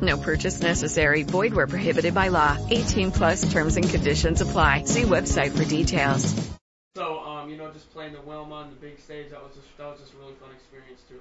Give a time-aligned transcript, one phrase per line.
[0.00, 1.22] No purchase necessary.
[1.22, 2.56] Void where prohibited by law.
[2.70, 4.84] 18 plus terms and conditions apply.
[4.84, 6.34] See website for details.
[6.96, 9.66] So, um, you know, just playing the Wilma on the big stage, that was just,
[9.78, 11.18] that was just a really fun experience too.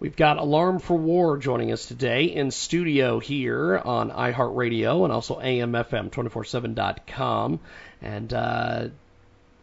[0.00, 5.38] We've got Alarm for War joining us today in studio here on iHeartRadio and also
[5.38, 7.60] AMFM247.com.
[8.02, 8.88] And uh,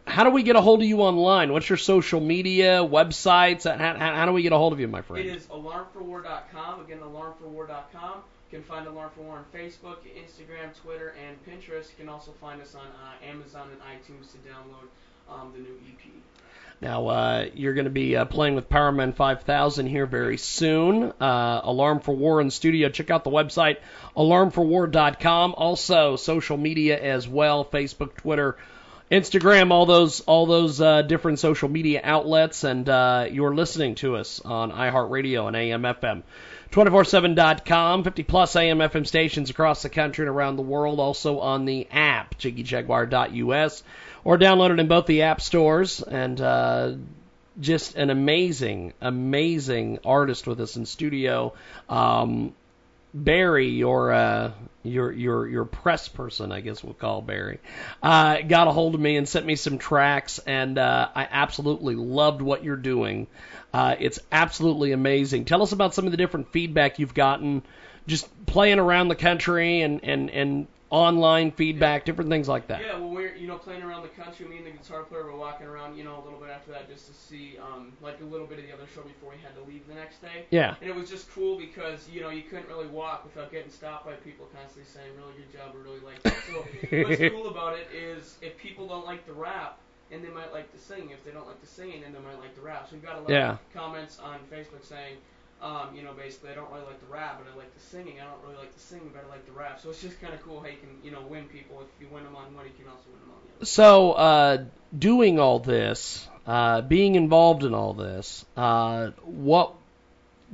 [0.06, 1.52] how do we get a hold of you online?
[1.52, 3.64] What's your social media, websites?
[3.64, 5.26] How, how, how do we get a hold of you, my friend?
[5.26, 6.80] It is alarmforwar.com.
[6.80, 8.22] Again, alarmforwar.com.
[8.52, 11.88] You can find Alarm for War on Facebook, Instagram, Twitter, and Pinterest.
[11.88, 14.88] You can also find us on uh, Amazon and iTunes to download
[15.32, 16.12] um, the new EP.
[16.82, 21.12] Now, uh, you're going to be uh, playing with Powerman 5000 here very soon.
[21.18, 22.90] Uh, Alarm for War in studio.
[22.90, 23.78] Check out the website,
[24.16, 25.54] alarmforwar.com.
[25.56, 28.58] Also, social media as well Facebook, Twitter,
[29.12, 34.16] Instagram, all those all those uh, different social media outlets, and uh, you're listening to
[34.16, 36.22] us on iHeartRadio and AMFM.
[36.70, 41.66] 247.com, 50 plus AM FM stations across the country and around the world, also on
[41.66, 43.82] the app, jiggyjaguar.us,
[44.24, 46.00] or download it in both the app stores.
[46.00, 46.94] And uh,
[47.60, 51.52] just an amazing, amazing artist with us in studio.
[51.90, 52.54] Um,
[53.14, 57.60] Barry, your uh, your your your press person, I guess we'll call Barry,
[58.02, 61.94] uh, got a hold of me and sent me some tracks, and uh, I absolutely
[61.94, 63.26] loved what you're doing.
[63.72, 65.44] Uh, it's absolutely amazing.
[65.44, 67.62] Tell us about some of the different feedback you've gotten,
[68.06, 72.82] just playing around the country and and and online feedback, different things like that.
[72.82, 74.46] Yeah, well, we're you know playing around the country.
[74.46, 76.86] Me and the guitar player were walking around, you know, a little bit after that
[76.90, 79.54] just to see um, like a little bit of the other show before we had
[79.56, 80.44] to leave the next day.
[80.50, 80.74] Yeah.
[80.82, 84.04] And it was just cool because you know you couldn't really walk without getting stopped
[84.04, 87.78] by people constantly saying, "Really good job," or "Really like that." So what's cool about
[87.78, 89.78] it is if people don't like the rap.
[90.10, 91.08] And they might like the singing.
[91.08, 92.86] If they don't like the singing, then they might like the rap.
[92.86, 93.52] So we've got a lot Yeah.
[93.52, 95.16] of comments on Facebook saying,
[95.62, 98.20] um, you know, basically, I don't really like the rap, but I like the singing.
[98.20, 99.80] I don't really like the singing, but I like the rap.
[99.80, 101.80] So it's just kind of cool how you can, you know, win people.
[101.80, 103.64] If you win them on one, you can also win them on the other.
[103.66, 104.64] So, uh,
[104.98, 109.74] doing all this, uh, being involved in all this, uh, what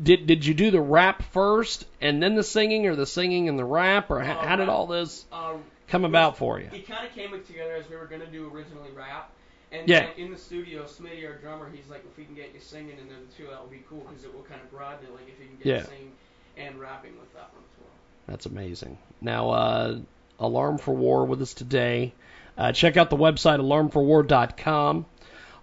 [0.01, 3.59] did did you do the rap first and then the singing, or the singing and
[3.59, 6.69] the rap, or how, how did all this Um, come about for you?
[6.73, 9.33] it kind of came together as we were gonna do originally rap.
[9.71, 10.11] And Yeah.
[10.17, 13.11] in the studio, Smitty, our drummer, he's like, if we can get you singing and
[13.11, 15.13] then the two, that would be cool because it will kind of broaden it.
[15.13, 15.83] Like if you can get Yeah.
[15.85, 16.13] singing
[16.57, 17.91] and rapping with that one as well.
[18.27, 18.99] That's amazing.
[19.21, 19.99] Now, uh,
[20.41, 22.13] Alarm for War with us today.
[22.57, 25.07] Uh, check out the website alarmforwar.com.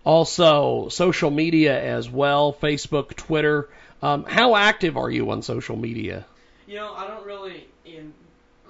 [0.04, 3.70] Also, social media as well Facebook, Twitter.
[4.02, 6.26] Um, how active are you on social media?
[6.68, 7.68] You know, I don't really.
[7.86, 8.14] In,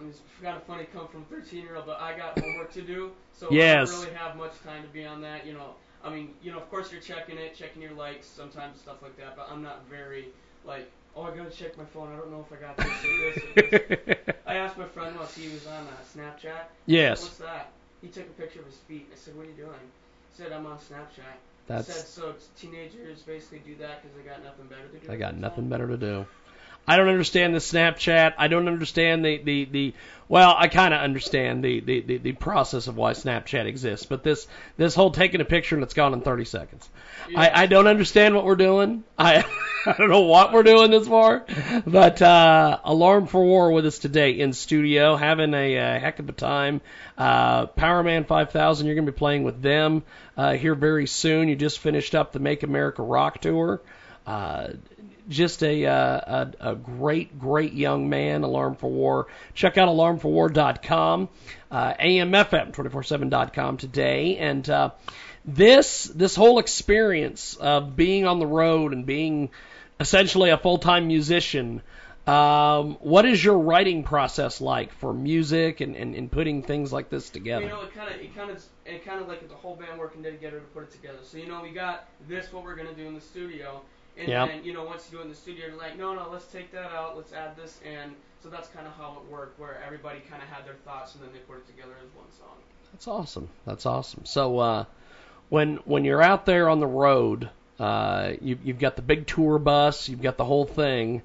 [0.06, 2.72] I mean, it's kind of funny come from 13 year old, but I got homework
[2.74, 3.90] to do, so Yes.
[3.90, 5.46] I don't really have much time to be on that.
[5.48, 5.74] You know,
[6.04, 9.18] I mean, you know, of course you're checking it, checking your likes, sometimes stuff like
[9.18, 10.28] that, but I'm not very
[10.64, 12.14] like, oh, I gotta check my phone.
[12.14, 14.36] I don't know if I got this or this or this.
[14.46, 16.66] I asked my friend once he was on uh, Snapchat.
[16.86, 17.24] Yes.
[17.24, 17.72] What's that?
[18.02, 19.10] He took a picture of his feet.
[19.12, 19.72] I said, what are you doing?
[19.72, 21.38] He said, I'm on Snapchat.
[21.68, 25.12] That's- I said, so teenagers basically do that because they got nothing better to do.
[25.12, 25.70] I got nothing time?
[25.70, 26.26] better to do.
[26.88, 28.34] I don't understand the Snapchat.
[28.38, 29.94] I don't understand the the, the
[30.28, 34.24] well, I kind of understand the, the, the, the process of why Snapchat exists, but
[34.24, 36.90] this this whole taking a picture and it's gone in 30 seconds.
[37.36, 39.04] I, I don't understand what we're doing.
[39.18, 39.46] I
[39.86, 41.46] I don't know what we're doing this for,
[41.86, 46.28] but uh, Alarm for War with us today in studio, having a, uh heck of
[46.28, 46.82] a time.
[47.18, 50.04] Uh, Powerman 5000, you're going to be playing with them
[50.38, 51.50] uh, here very soon.
[51.50, 53.82] You just finished up the Make America Rock tour.
[54.26, 54.70] Uh,
[55.28, 59.28] just a, uh, a a great, great young man, Alarm for War.
[59.54, 61.30] Check out alarmforwar.com,
[61.72, 64.92] uh, amfm247.com today, and uh,
[65.44, 69.50] this this whole experience of being on the road and being
[70.00, 71.82] essentially a full time musician.
[72.28, 77.08] Um, what is your writing process like for music and, and, and putting things like
[77.08, 77.66] this together?
[77.66, 80.00] You know, it kind of, it kind of, it kind of like the whole band
[80.00, 81.20] working together to put it together.
[81.22, 83.82] So you know, we got this what we're gonna do in the studio,
[84.18, 84.48] and Yep.
[84.50, 86.46] then you know, once you do it in the studio, you're like, no, no, let's
[86.48, 88.16] take that out, let's add this in.
[88.44, 91.24] So that's kind of how it worked, where everybody kind of had their thoughts and
[91.24, 92.56] then they put it together as one song.
[92.92, 93.50] That's awesome.
[93.66, 94.26] That's awesome.
[94.26, 94.86] So uh,
[95.50, 99.60] when when you're out there on the road, uh, you, you've got the big tour
[99.60, 101.22] bus, you've got the whole thing.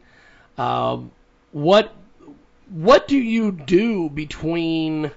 [0.59, 1.11] Um,
[1.53, 1.93] what
[2.71, 5.11] what do you do between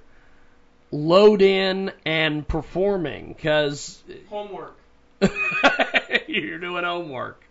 [0.92, 3.34] load in and performing?
[3.34, 4.76] Because Homework.
[6.28, 7.44] you're doing homework.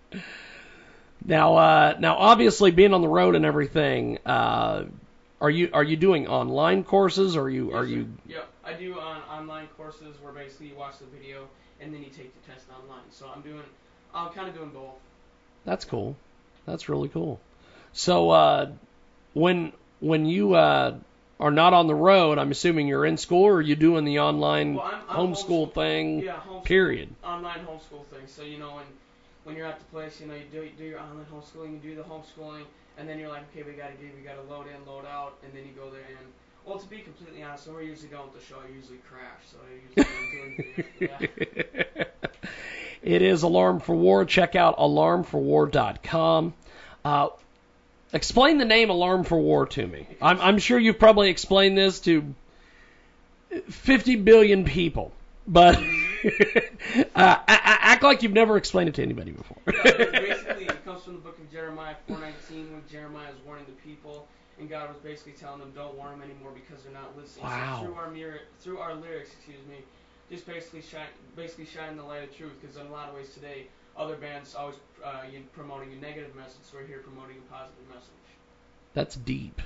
[1.24, 4.84] Now, uh, now, obviously, being on the road and everything, uh,
[5.40, 7.36] are you are you doing online courses?
[7.36, 8.08] Or are you are you?
[8.28, 11.46] Yeah, I do on online courses where basically you watch the video
[11.80, 13.02] and then you take the test online.
[13.10, 13.62] So I'm doing,
[14.14, 14.94] I'm kind of doing both.
[15.64, 16.16] That's cool.
[16.66, 17.40] That's really cool.
[17.92, 18.70] So, uh,
[19.34, 20.94] when when you uh,
[21.38, 24.20] are not on the road, I'm assuming you're in school, or are you doing the
[24.20, 26.22] online Well, I'm, I'm homeschool homeschool- thing?
[26.22, 27.08] Yeah, homeschool, Period.
[27.24, 28.26] Online homeschool thing.
[28.26, 28.84] So you know when
[29.44, 31.78] when you're at the place, you know you do you do your online homeschooling, you
[31.78, 32.64] do the homeschooling,
[32.98, 35.52] and then you're like, okay, we gotta give, we gotta load in, load out, and
[35.52, 36.28] then you go there and.
[36.64, 39.42] Well, to be completely honest, when we're usually going with the show, I usually crash.
[39.50, 42.04] So I usually doing yeah.
[43.02, 44.24] it is Alarm for War.
[44.24, 46.54] Check out alarmforwar.com.
[47.04, 47.28] Uh,
[48.12, 50.06] explain the name Alarm for War to me.
[50.20, 52.32] I'm, I'm sure you've probably explained this to
[53.68, 55.12] 50 billion people,
[55.48, 55.82] but
[57.14, 59.58] uh, act like you've never explained it to anybody before.
[59.66, 64.28] Basically, it comes from the book of Jeremiah 4:19, when Jeremiah is warning the people,
[64.58, 67.80] and God was basically telling them, "Don't warn them anymore because they're not listening." Wow.
[67.80, 69.76] So through our mirror, through our lyrics, excuse me,
[70.30, 72.52] just basically shine, basically shine the light of truth.
[72.60, 76.62] Because in a lot of ways today, other bands always uh, promoting a negative message,
[76.62, 78.10] so we're here promoting a positive message.
[78.94, 79.60] That's deep.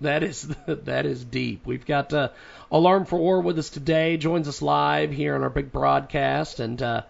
[0.00, 1.66] That is that is deep.
[1.66, 2.30] We've got uh,
[2.70, 4.16] Alarm for War with us today.
[4.16, 7.02] Joins us live here on our big broadcast, and uh,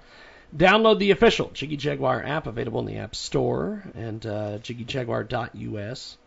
[0.56, 6.19] download the official Jiggy Jaguar app available in the App Store and uh, JiggyJaguar.us,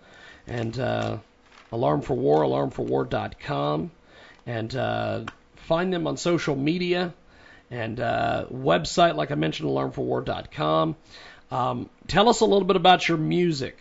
[0.48, 1.18] and uh,
[1.72, 3.92] Alarm for War, AlarmForWar.com,
[4.46, 5.24] and uh,
[5.56, 7.14] find them on social media
[7.70, 10.96] and uh, website like I mentioned, AlarmForWar.com.
[11.50, 13.78] Um, tell us a little bit about your music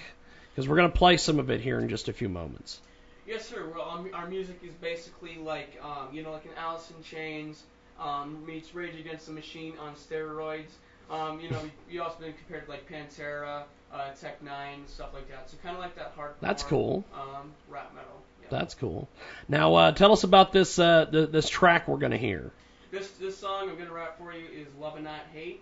[0.57, 2.81] because we're going to play some of it here in just a few moments.
[3.27, 3.71] Yes, sir.
[3.75, 7.63] Well, um, our music is basically like, um, you know, like an Alice in Chains
[8.01, 10.71] um, meets Rage Against the Machine on steroids.
[11.11, 15.11] Um, you know, we, we also been compared to like Pantera, uh, Tech N9ne, stuff
[15.13, 15.51] like that.
[15.51, 16.33] So kind of like that hardcore.
[16.41, 17.05] That's cool.
[17.15, 18.23] Um, rap metal.
[18.43, 18.49] Yeah.
[18.51, 19.09] That's cool.
[19.49, 22.51] Now, uh, tell us about this uh, th- this track we're going to hear.
[22.93, 25.61] This this song I'm gonna rap for you is Love and Not Hate,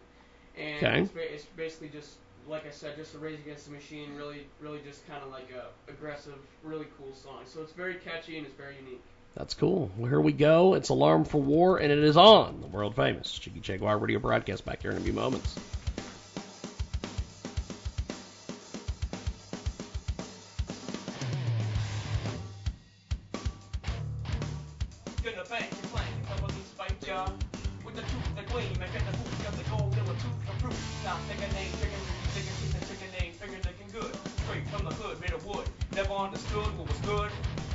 [0.58, 1.00] and Okay.
[1.00, 2.10] it's, ba- it's basically just
[2.48, 5.50] like I said, just a Rage Against the Machine, really, really just kind of like
[5.52, 7.42] a aggressive, really cool song.
[7.46, 9.02] So it's very catchy and it's very unique.
[9.34, 9.90] That's cool.
[9.96, 10.74] Well, here we go.
[10.74, 14.64] It's Alarm for War, and it is on the world famous Jiggy Jaguar radio broadcast
[14.64, 15.58] back here in a few moments.
[25.24, 27.26] Gonna bang your flank, couple these fight ya.
[27.84, 30.46] With the truth, the gleam, and get the hoop, got the gold, and the tooth,
[30.46, 31.04] the proof.
[31.04, 32.03] Now take a name, chicken, chicken,
[35.94, 37.30] Never understood what was good.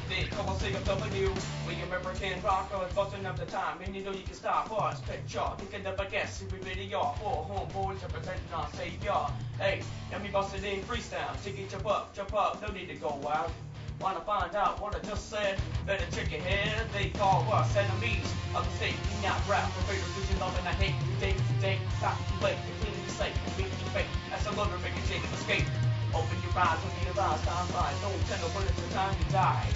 [0.10, 1.32] Then come on, sing a W.
[1.66, 4.34] We can remember Ken Rock, was busting up the time, and you know you can
[4.34, 5.00] stop us.
[5.02, 7.16] Picture, thinking of a guess, every video.
[7.22, 9.16] Four homeboys representing our savior.
[9.58, 11.32] Hey, let me bust it in freestyle.
[11.46, 13.52] Chicken, jump up, jump up, no need to go wild.
[14.02, 15.58] Wanna find out what I just said?
[15.86, 16.88] Better check your head.
[16.92, 18.96] They call us enemies of the state.
[19.16, 21.32] We not rap for greater vision, love, and I hate you.
[21.62, 22.18] Day to stop.
[22.42, 22.52] The
[22.82, 24.12] clean you say, beat you fake.
[24.30, 25.89] That's a loader, make a change and escape.
[26.14, 27.94] Open your eyes and realize time flies.
[28.02, 29.70] Don't tell no it's your time to die.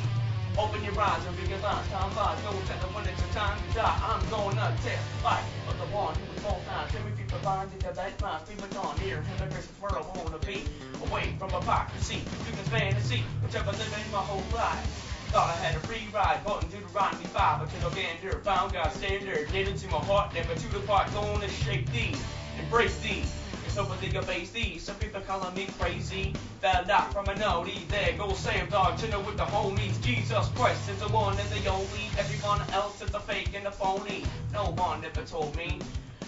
[0.57, 2.41] Open your eyes and realize time flies.
[2.41, 3.97] Don't tell no when it's your time to die.
[4.01, 6.89] I'm gonna tell life of the one who was both times.
[6.97, 9.21] Every people find it that that minds be on here.
[9.21, 10.65] And the Christmas world wanna be
[11.05, 12.25] away from hypocrisy.
[12.49, 14.89] You can fantasy, which I've been living my whole life.
[15.29, 19.51] Thought I had a free ride, button Deuteronomy 5, but till gander, found God's standard,
[19.53, 22.13] nailed into my heart, never to depart, gonna shape thee,
[22.57, 23.25] embrace thee.
[23.73, 27.71] It's over the base thee, some people calling me crazy, found out from an OD,
[27.89, 31.67] there goes Sam Dog, chillin' with the homies, Jesus Christ is the one and the
[31.71, 35.79] only, everyone else is a fake and a phony, no one ever told me.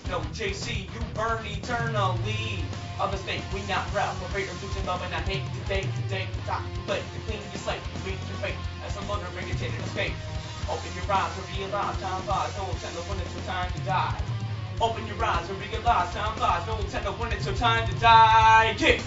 [0.10, 2.66] No, JC, you burn eternally.
[3.00, 4.20] A mistake, we not proud.
[4.24, 7.86] We're greater vision, love, and I hate today, today, stop, but to clean your slate,
[8.10, 8.58] read your fate.
[8.88, 10.18] As a bring it to escape.
[10.66, 12.56] Open your eyes and realize time flies.
[12.58, 14.35] Don't no when it's your time to die.
[14.82, 16.66] Open your eyes and realize time flies.
[16.66, 18.76] Don't tell no when it's your time to die.
[18.78, 19.02] Yeah.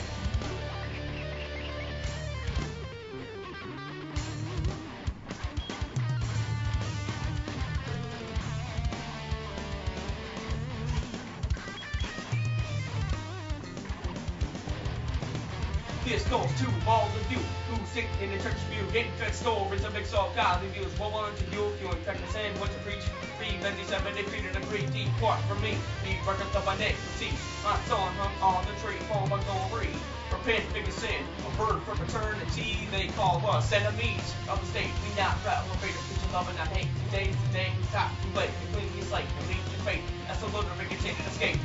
[18.21, 20.91] In the church view, getting fed stories a mix of godly views.
[20.99, 23.03] Woe unto you if you infect the sin, what to preach.
[23.39, 25.79] Read 97, they treated a great deep part from me.
[26.03, 27.31] Be records of iniquity.
[27.63, 29.95] My son hung on the tree for my glory.
[30.35, 32.91] Repent of your sin, a burden for eternity.
[32.91, 34.91] They call us enemies of the state.
[35.07, 36.91] We not proud, we're greater preaching pushing love and I hate.
[37.07, 38.51] Today's the day we stop too late.
[38.75, 40.03] Your slate leave your fate.
[40.27, 40.69] That's a little
[41.03, 41.61] take escape.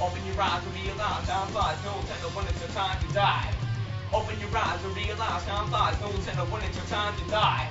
[0.00, 1.76] Open your eyes and realize time flies.
[1.84, 3.65] No tender when it's your time to die.
[4.12, 6.00] Open your eyes and realize time flies.
[6.00, 7.68] No tender when it's your time to die.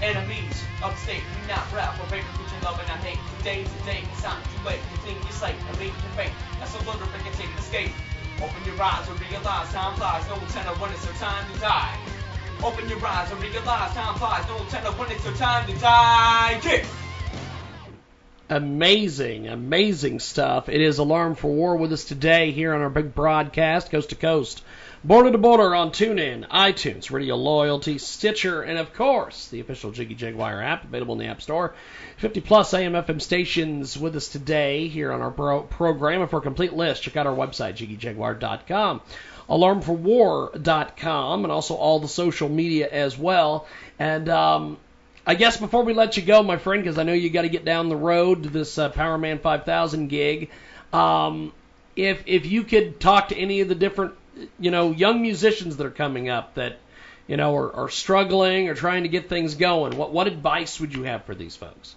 [0.00, 1.98] Enemies upstate, do not rap.
[1.98, 3.18] We're breaking pushing love and I hate.
[3.38, 4.80] Today's the day we stop too late.
[4.92, 6.32] You clean your slate and leave your fate.
[6.58, 7.92] That's a little bit can take escape.
[8.40, 10.24] Open your eyes and realize time flies.
[10.28, 11.98] No tender when it's your time to die.
[12.62, 14.46] Open your eyes and realize time flies.
[14.48, 16.58] No tender when it's your time to die.
[16.62, 16.86] Kick.
[18.50, 20.70] Amazing, amazing stuff.
[20.70, 24.16] It is Alarm for War with us today here on our big broadcast, coast to
[24.16, 24.64] coast,
[25.04, 30.14] border to border on TuneIn, iTunes, Radio Loyalty, Stitcher, and of course, the official Jiggy
[30.14, 31.74] Jaguar app available in the App Store.
[32.16, 36.22] 50 plus AM FM stations with us today here on our pro- program.
[36.22, 39.02] And for a complete list, check out our website, jiggyjaguar.com
[39.48, 43.66] alarmforwar.com, and also all the social media as well.
[43.98, 44.76] And um,
[45.28, 47.50] I guess before we let you go, my friend, because I know you got to
[47.50, 50.48] get down the road to this uh, Powerman 5000 gig,
[50.90, 51.52] um,
[51.96, 54.14] if if you could talk to any of the different,
[54.58, 56.78] you know, young musicians that are coming up that
[57.26, 60.94] you know are, are struggling or trying to get things going, what what advice would
[60.94, 61.94] you have for these folks?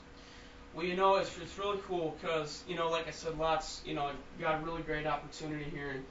[0.75, 3.93] Well, you know, it's, it's really cool because, you know, like I said, lots, you
[3.93, 4.09] know,
[4.41, 5.89] got a really great opportunity here.
[5.89, 6.05] And,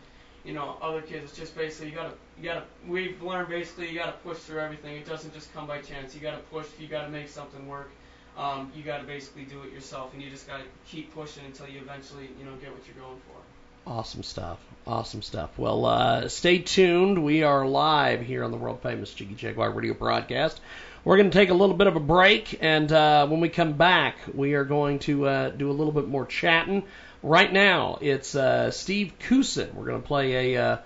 [0.45, 1.25] you know, other kids.
[1.25, 2.65] It's just basically you gotta, you gotta.
[2.87, 4.97] We've learned basically you gotta push through everything.
[4.97, 6.15] It doesn't just come by chance.
[6.15, 6.67] You gotta push.
[6.79, 7.91] You gotta make something work.
[8.37, 11.81] Um, you gotta basically do it yourself, and you just gotta keep pushing until you
[11.81, 13.41] eventually, you know, get what you're going for.
[13.87, 14.59] Awesome stuff.
[14.87, 15.59] Awesome stuff.
[15.59, 17.23] Well, uh, stay tuned.
[17.25, 20.61] We are live here on the world famous Jiggy Jaguar radio broadcast.
[21.03, 23.73] We're going to take a little bit of a break, and uh, when we come
[23.73, 26.83] back, we are going to uh, do a little bit more chatting.
[27.23, 29.75] Right now, it's uh, Steve Kusin.
[29.75, 30.77] We're going to play a uh,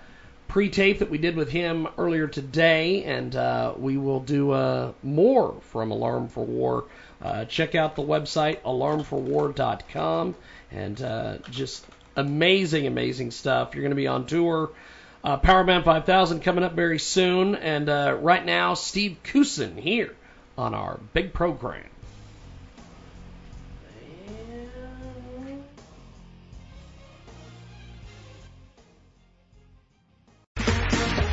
[0.49, 5.55] pre-tape that we did with him earlier today, and uh, we will do uh, more
[5.69, 6.85] from Alarm for War.
[7.21, 10.35] Uh, check out the website alarmforwar.com,
[10.71, 11.85] and uh, just
[12.17, 13.73] amazing, amazing stuff.
[13.73, 14.71] You're going to be on tour.
[15.23, 17.87] Uh, Powerman 5000 coming up very soon, and
[18.21, 20.13] right now, Steve Kusin here
[20.57, 21.85] on our big program.